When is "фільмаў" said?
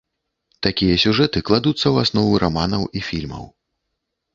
3.11-3.51